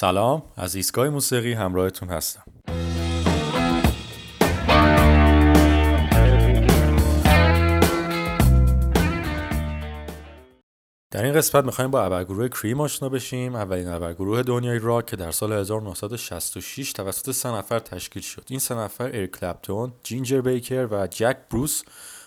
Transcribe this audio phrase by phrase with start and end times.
[0.00, 2.42] سلام از ایستگاه موسیقی همراهتون هستم.
[11.10, 13.54] در این قسمت می‌خوایم با ابرگروه کریم آشنا بشیم.
[13.54, 18.44] اولین ابرگروه دنیای راک که در سال 1966 توسط سه نفر تشکیل شد.
[18.48, 21.82] این سه نفر ایر کلپتون، جینجر بیکر و جک بروس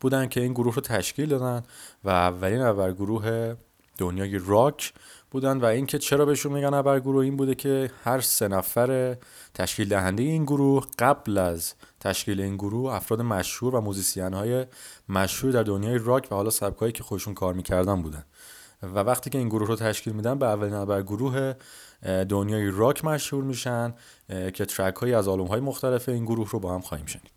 [0.00, 1.62] بودن که این گروه رو تشکیل دادن
[2.04, 3.56] و اولین ابرگروه
[3.98, 4.92] دنیای راک
[5.30, 9.16] بودن و اینکه چرا بهشون میگن ابرگروه این بوده که هر سه نفر
[9.54, 14.66] تشکیل دهنده این گروه قبل از تشکیل این گروه افراد مشهور و موزیسین های
[15.08, 18.24] مشهور در دنیای راک و حالا سبکایی که خودشون کار می‌کردن بودن.
[18.82, 21.54] و وقتی که این گروه رو تشکیل میدن به اولین ابرگروه
[22.28, 23.94] دنیای راک مشهور میشن
[24.28, 27.30] که ترک هایی از آلبوم های مختلف این گروه رو با هم خواهیم شنید.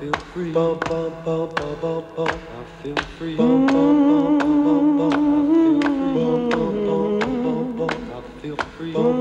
[0.00, 0.52] Feel free.
[0.52, 2.40] Bum, bum, bum, bum, bum, bum.
[2.50, 3.36] I feel free.
[3.36, 5.12] Bum, bum, bum, bum, bum, bum.
[5.12, 5.14] I
[5.60, 6.14] feel free.
[6.14, 6.86] Bum, bum,
[8.94, 9.19] bum,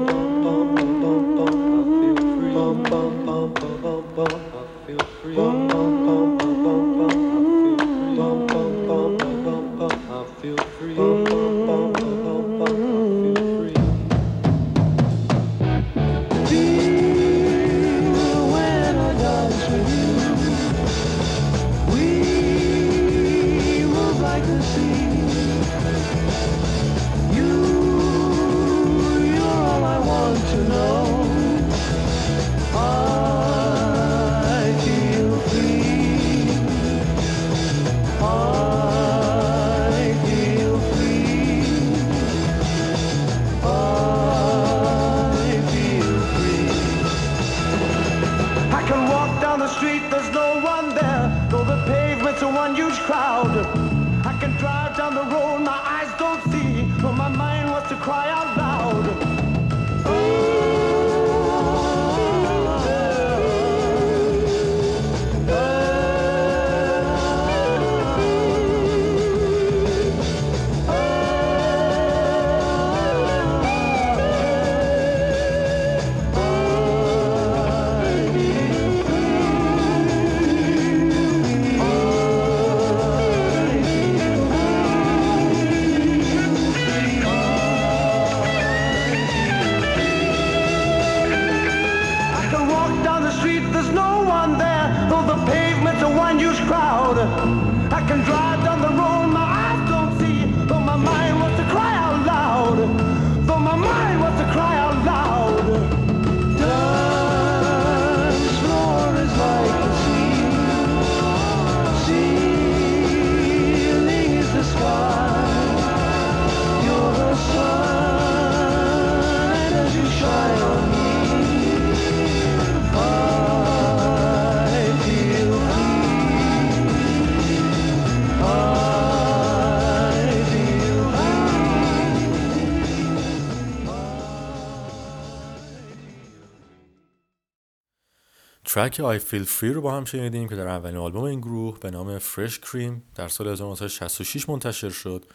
[138.79, 141.91] ترک I Feel Free رو با هم شنیدیم که در اولین آلبوم این گروه به
[141.91, 145.25] نام Fresh Cream در سال 1966 منتشر شد.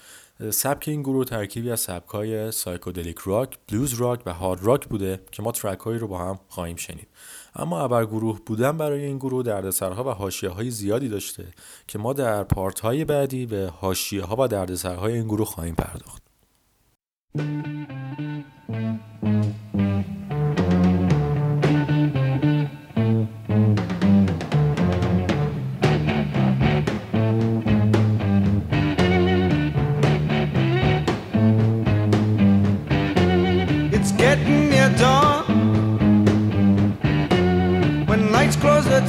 [0.50, 5.42] سبک این گروه ترکیبی از سبکای psychedelic rock، blues rock و hard rock بوده که
[5.42, 7.08] ما ترک هایی رو با هم خواهیم شنید.
[7.56, 11.46] اما ابر گروه بودن برای این گروه دردسرها و حاشیه های زیادی داشته
[11.86, 16.22] که ما در part های بعدی به حاشیه ها و دردسرهای این گروه خواهیم پرداخت.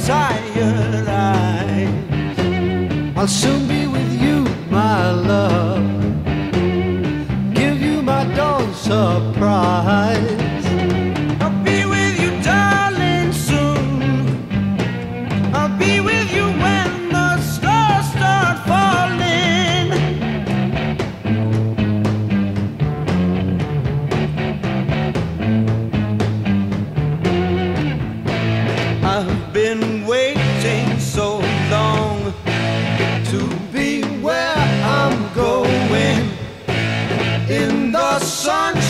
[0.04, 2.36] Tired eyes.
[3.16, 5.84] I'll soon be with you, my love.
[7.54, 10.45] Give you my dawn surprise.
[37.96, 38.85] the sun.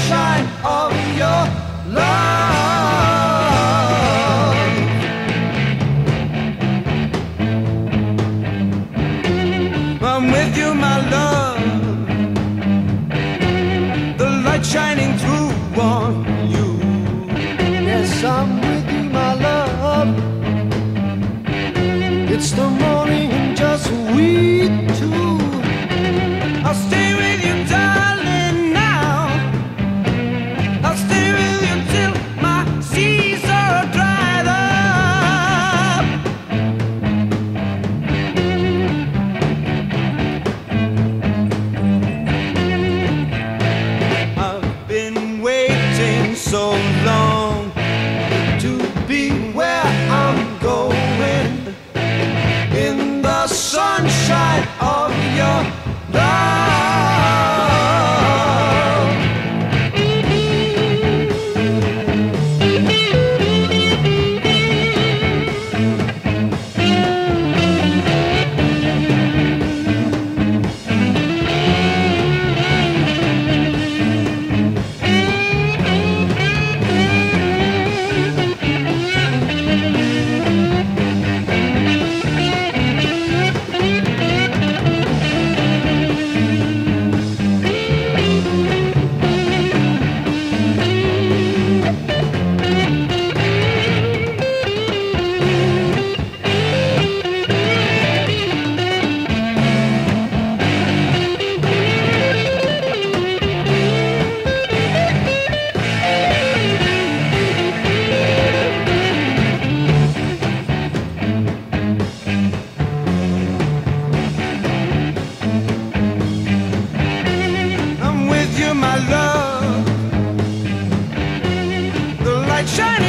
[122.67, 123.06] sunshine.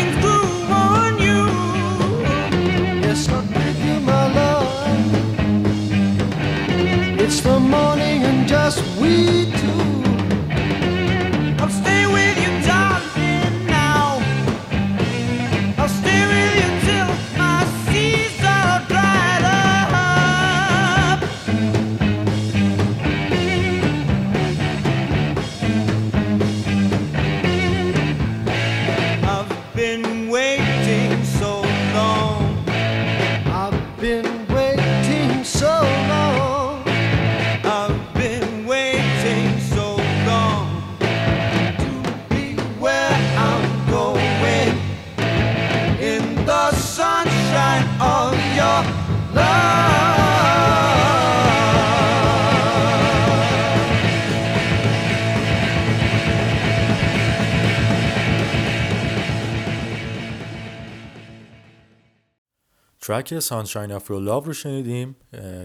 [63.07, 65.15] ترک Sunshine of Your Love رو شنیدیم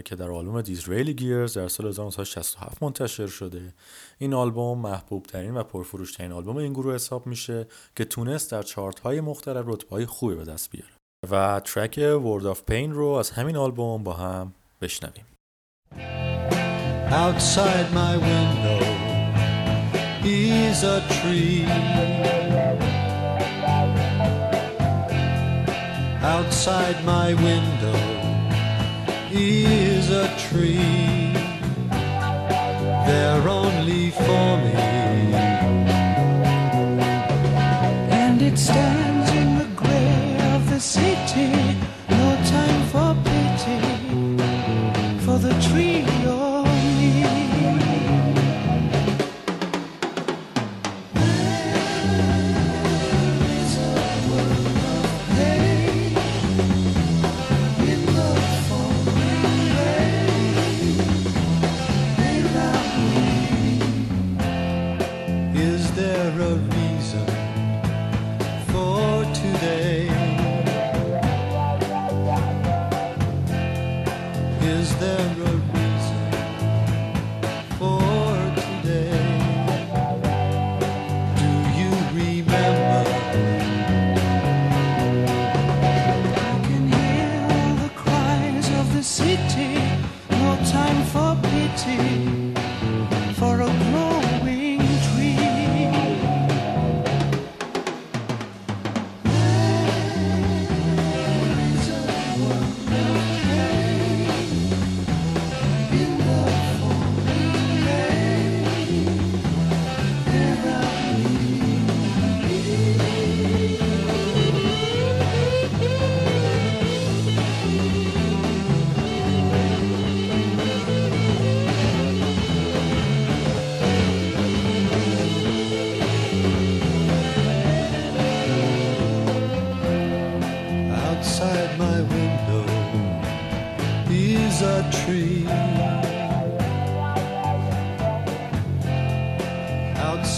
[0.04, 3.74] که در آلبوم Disraeli Gears در سال 1967 منتشر شده.
[4.18, 7.66] این آلبوم محبوب ترین و پرفروش ترین آلبوم این گروه حساب میشه
[7.96, 10.92] که تونست در چارت های مختلف رتبه های خوبی به دست بیاره.
[11.30, 15.26] و ترک World of Pain رو از همین آلبوم با هم بشنویم.
[17.10, 18.82] Outside my window
[20.24, 22.91] is a tree.
[26.22, 27.98] outside my window
[29.32, 31.32] is a tree.
[33.06, 34.91] They're only for me.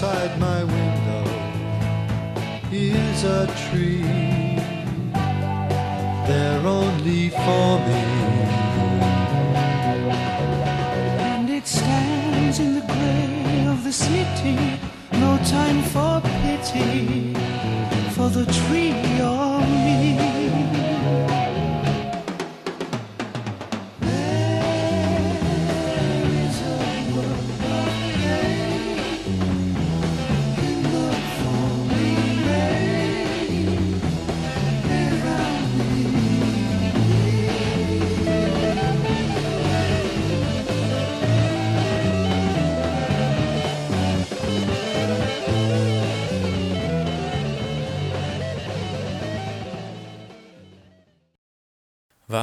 [0.04, 1.24] Outside my window
[2.70, 4.02] is a tree.
[6.28, 8.04] There only for me.
[11.30, 14.58] And it stands in the gray of the city.
[15.12, 17.34] No time for pity
[18.14, 20.33] for the tree or me.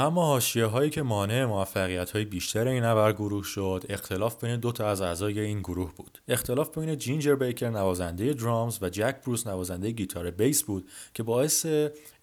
[0.02, 4.72] اما حاشیه هایی که مانع موفقیت های بیشتر این نبر گروه شد اختلاف بین دو
[4.72, 6.22] تا از اعضای این گروه بود.
[6.28, 11.66] اختلاف بین جینجر بیکر نوازنده درامز و جک بروس نوازنده گیتار بیس بود که باعث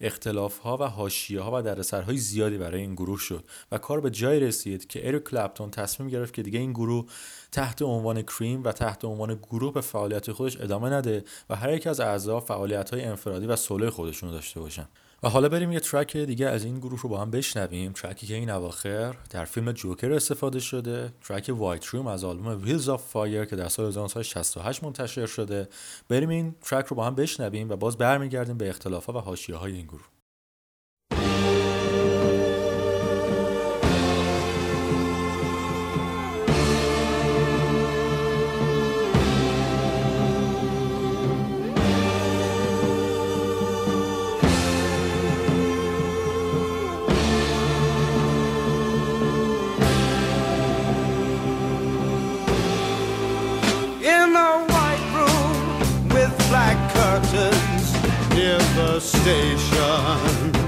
[0.01, 4.09] اختلاف ها و حاشیه ها و دردسرهای زیادی برای این گروه شد و کار به
[4.09, 7.05] جای رسید که اریک کلپتون تصمیم گرفت که دیگه این گروه
[7.51, 11.87] تحت عنوان کریم و تحت عنوان گروه به فعالیت خودش ادامه نده و هر یک
[11.87, 14.87] از اعضا فعالیت های انفرادی و سولو خودشون داشته باشن.
[15.23, 17.91] و حالا بریم یه ترک دیگه از این گروه رو با هم بشنویم.
[17.91, 21.13] ترکی که این اواخر در فیلم جوکر استفاده شده.
[21.23, 25.67] ترک White Room از آلبوم Wheels of Fire که در سال 1968 منتشر شده.
[26.09, 29.73] بریم این ترک رو با هم بشنویم و باز برمیگردیم به اختلافات و حاشیه های
[29.73, 30.18] این گروه.
[58.33, 60.58] Near the station.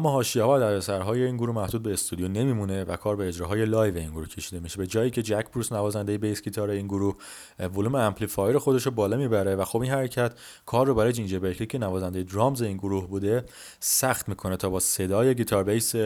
[0.00, 3.64] اما حاشیه ها و دردسرهای این گروه محدود به استودیو نمیمونه و کار به اجراهای
[3.64, 4.78] live این گروه کشیده میشه.
[4.78, 7.16] به جایی که جک بروس نوازنده bass guitar این گروه
[7.58, 10.32] volume amplifier خودش رو بالا می‌بره و خب این حرکت
[10.66, 13.44] کار رو برای جینجر بیکری که نوازنده drums این گروه بوده
[13.80, 15.96] سخت می‌کنه تا با صدای گیتار bass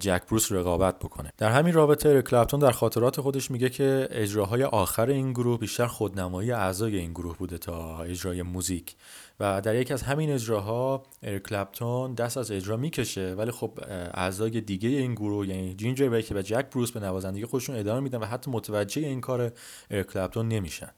[0.00, 1.32] جک بروس رقابت بکنه.
[1.38, 6.52] در همین رابطه کلپتون در خاطرات خودش میگه که اجراهای آخر این گروه بیشتر خودنمایی
[6.52, 8.96] اعضای این گروه بوده تا اجرای موزیک.
[9.40, 13.34] و در یکی از همین اجراها اریک کلپتون دست از اجرا می‌کشه.
[13.34, 13.78] ولی خب
[14.14, 18.18] اعضای دیگه این گروه یعنی جینجر بیکر و جک بروس به نوازندگی خودشون ادامه میدن
[18.18, 19.52] و حتی متوجه این کار
[19.90, 20.90] اریک کلپتون نمیشن.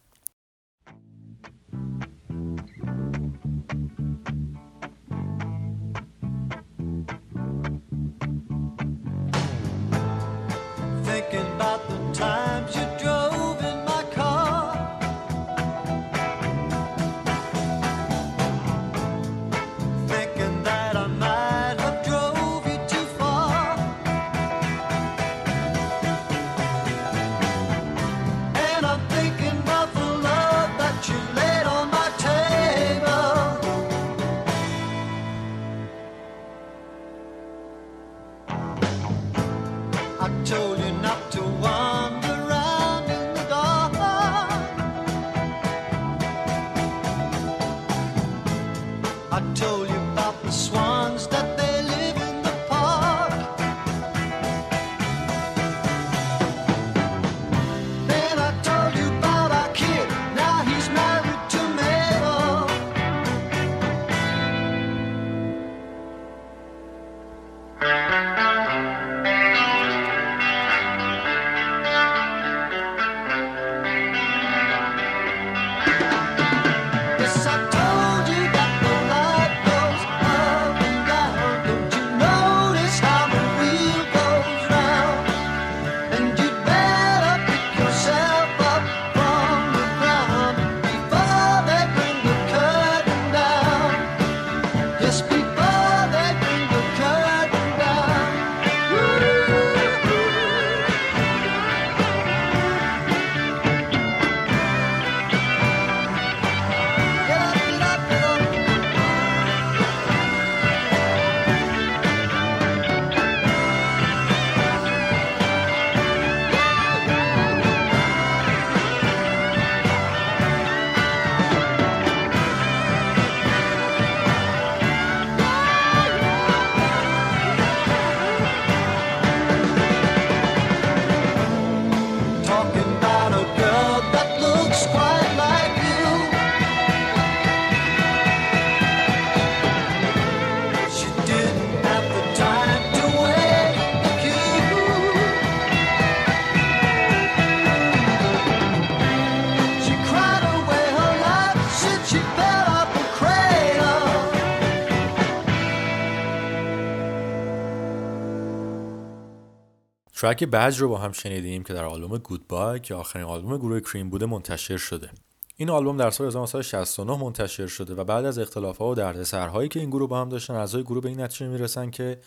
[160.27, 164.11] ترک بج رو با هم شنیدیم که در آلبوم گودبای که آخرین آلبوم گروه کریم
[164.11, 165.11] بوده منتشر شده.
[165.57, 169.91] این آلبوم در سال 1969 منتشر شده و بعد از اختلافات و دردسرهایی که این
[169.91, 172.19] گروه با هم داشتن اعضای گروه به این نتیجه می‌رسن که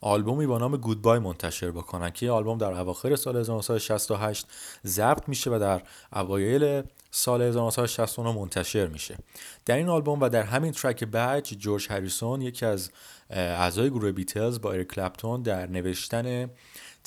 [0.00, 4.46] آلبومی با نام گودبای منتشر بکنن که این آلبوم در اواخر سال 1968
[4.86, 5.82] ضبط میشه و در
[6.12, 9.16] اوایل سال 1969 منتشر میشه.
[9.66, 12.90] در این آلبوم و در همین ترک بج جورج هریسون یکی از
[13.30, 16.50] اعضای گروه بیتلز با اریک کلپتون در نوشتن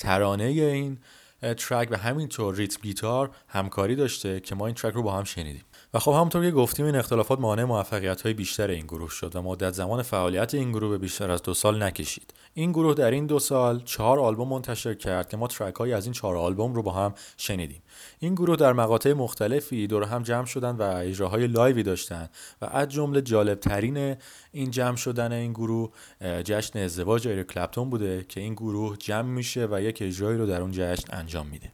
[0.02, 0.98] ترانه این
[1.42, 5.64] ترک و همینطور ریتم گیتار همکاری داشته که ما این ترک رو با هم شنیدیم.
[5.94, 9.42] و خب همونطور که گفتیم این اختلافات مانع موفقیت های بیشتر این گروه شد و
[9.42, 12.34] مدت زمان فعالیت این گروه به بیشتر از دو سال نکشید.
[12.54, 16.04] این گروه در این دو سال چهار آلبوم منتشر کرد که ما ترک های از
[16.06, 17.82] این چهار آلبوم رو با هم شنیدیم.
[18.18, 22.28] این گروه در مقاطع مختلفی دور هم جمع شدن و اجراهای live ی داشتن
[22.62, 24.16] و از جمله جالب ترین
[24.52, 29.68] این جمع شدن این گروه جشن ازدواج اریک کلپتون بوده که این گروه جمع میشه
[29.70, 31.72] و یک اجرایی رو در اون جشن انجام میده.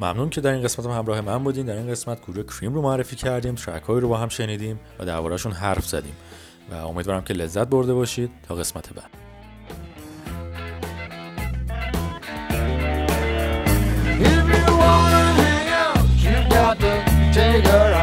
[0.00, 1.66] ممنون که در این قسمت هم همراه من بودین.
[1.66, 5.52] در این قسمت گروه کریم رو معرفی کردیم ترک رو با هم شنیدیم و دربارهشون
[5.52, 6.16] حرف زدیم.
[6.70, 9.10] و امیدوارم که لذت برده باشید تا قسمت بعد.
[17.36, 17.95] Take her